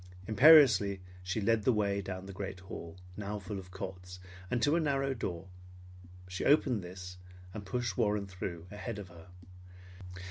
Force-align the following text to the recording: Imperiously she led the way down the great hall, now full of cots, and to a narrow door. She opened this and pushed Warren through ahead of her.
Imperiously 0.27 0.99
she 1.21 1.39
led 1.39 1.61
the 1.61 1.71
way 1.71 2.01
down 2.01 2.25
the 2.25 2.33
great 2.33 2.61
hall, 2.61 2.97
now 3.15 3.37
full 3.37 3.59
of 3.59 3.69
cots, 3.69 4.17
and 4.49 4.59
to 4.59 4.75
a 4.75 4.79
narrow 4.79 5.13
door. 5.13 5.47
She 6.27 6.43
opened 6.43 6.83
this 6.83 7.19
and 7.53 7.67
pushed 7.67 7.99
Warren 7.99 8.25
through 8.25 8.65
ahead 8.71 8.97
of 8.97 9.09
her. 9.09 9.27